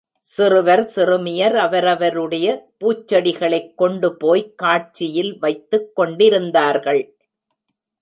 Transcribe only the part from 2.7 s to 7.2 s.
பூச்செடிகளைக் கொண்டுபோய்க் காட்சியில் வைத்துக் கொண்டிருந்தார்கள்.